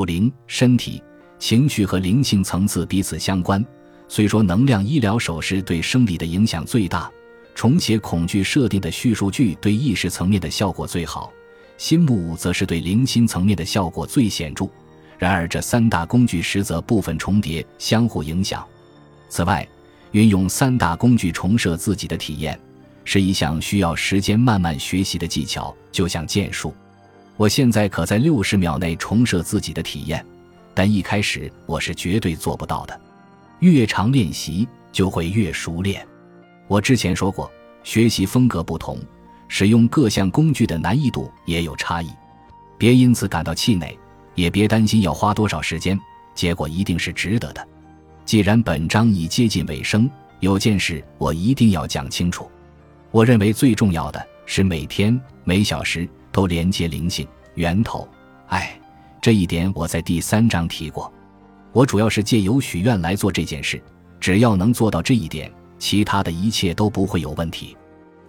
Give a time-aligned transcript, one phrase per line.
[0.00, 1.02] 五灵、身体、
[1.38, 3.62] 情绪和灵性层次彼此相关。
[4.08, 7.10] 虽说能量医疗手势对生理的影响最大，
[7.54, 11.30] 重写恐惧设定的叙述句对意识层面的效果最好，
[11.76, 14.66] 心木则是对灵心层面的效果最显著。
[15.18, 18.66] 然而，这三大工具实则部分重叠，相互影响。
[19.28, 19.68] 此外，
[20.12, 22.58] 运用三大工具重设自己的体验，
[23.04, 26.74] 是一项需要时间慢慢学习的技巧，就像剑术。
[27.40, 30.22] 我现在可在六十秒内重设自己的体验，
[30.74, 33.00] 但一开始我是绝对做不到的。
[33.60, 36.06] 越常练习，就会越熟练。
[36.68, 37.50] 我之前说过，
[37.82, 38.98] 学习风格不同，
[39.48, 42.10] 使用各项工具的难易度也有差异。
[42.76, 43.98] 别因此感到气馁，
[44.34, 45.98] 也别担心要花多少时间，
[46.34, 47.68] 结果一定是值得的。
[48.26, 50.10] 既然本章已接近尾声，
[50.40, 52.50] 有件事我一定要讲清楚。
[53.10, 56.06] 我认为最重要的是每天每小时
[56.40, 58.08] 都连接灵性源头。
[58.46, 58.80] 哎，
[59.20, 61.12] 这一点我在第三章提过。
[61.70, 63.78] 我主要是借由许愿来做这件事，
[64.18, 67.76] 只要能做到这一点，其他的一切都不会有问题。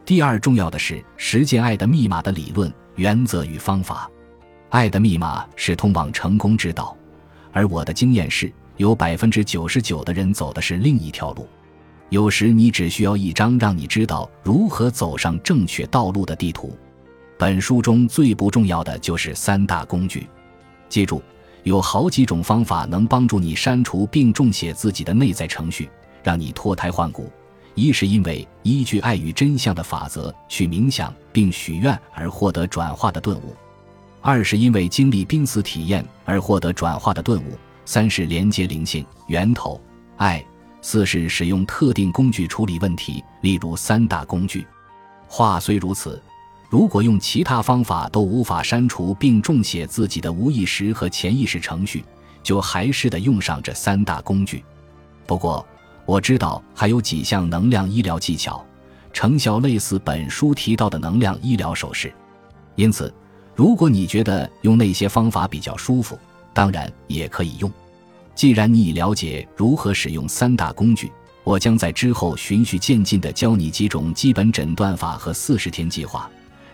[0.04, 4.12] 第二重要的是实践爱的密码的理论、原则与方法。
[4.68, 6.94] 爱的密码是通往成功之道，
[7.54, 8.52] 而我的经验是。
[8.76, 11.48] 有百分之九十九的人走的是另一条路，
[12.10, 16.76] 有时你只需要一张让你知道如何走上正确道路的地图。
[17.42, 20.28] 本书中最不重要的就是三大工具，
[20.88, 21.24] 记住，
[21.64, 25.90] 有好几种方法能帮助你删除并重写自己的内在程序，
[26.22, 27.32] 让你脱胎换骨。
[27.74, 33.56] 一是因为依据爱与真相的法则去冥想并许愿而获得转化的顿悟；
[34.22, 37.58] 二是因为经历濒死体验而获得转化的顿悟。
[37.86, 39.82] 三是连接灵性源头
[40.18, 40.46] 爱，
[40.84, 44.64] 四是使用特定工具处理问题，例如三大工具。
[45.28, 46.22] 话虽如此，
[46.72, 52.02] 如果用其他方法都无法删除并重写自己的无意识和潜意识程序，
[52.42, 54.64] 就还是得用上这三大工具。
[55.28, 55.68] 不过
[56.06, 58.66] 我知道还有几项能量医疗技巧，
[59.12, 62.10] 成效类似本书提到的能量医疗手势。
[62.76, 63.14] 因此，
[63.54, 66.18] 如果你觉得用那些方法比较舒服，
[66.54, 67.70] 当然也可以用。
[68.34, 71.12] 既然你已了解如何使用三大工具，
[71.44, 76.32] 我将在之后循序渐进地教你几种基本诊断法和四十天计划，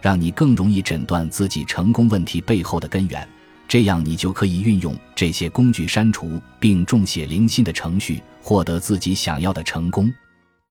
[0.08, 3.28] 让你更容易诊断自己成功问题背后的根源。
[3.68, 10.10] 这样，你就可以运用这些工具删除并重写零星的程序，获得自己想要的成功。